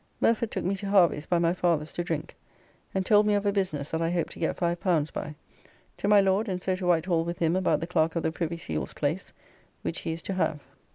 Murford 0.19 0.49
took 0.49 0.65
me 0.65 0.75
to 0.77 0.89
Harvey's 0.89 1.27
by 1.27 1.37
my 1.37 1.53
father's 1.53 1.91
to 1.91 2.03
drink 2.03 2.35
and 2.91 3.05
told 3.05 3.27
me 3.27 3.35
of 3.35 3.45
a 3.45 3.51
business 3.51 3.91
that 3.91 4.01
I 4.01 4.09
hope 4.09 4.29
to 4.31 4.39
get 4.39 4.57
L5 4.57 5.13
by. 5.13 5.35
To 5.97 6.07
my 6.07 6.19
Lord, 6.19 6.49
and 6.49 6.59
so 6.59 6.75
to 6.75 6.87
White 6.87 7.05
Hall 7.05 7.23
with 7.23 7.37
him 7.37 7.55
about 7.55 7.81
the 7.81 7.85
Clerk 7.85 8.15
of 8.15 8.23
the 8.23 8.31
Privy 8.31 8.57
Seal's 8.57 8.93
place, 8.95 9.31
which 9.83 9.99
he 9.99 10.11
is 10.13 10.23
to 10.23 10.33
have. 10.33 10.63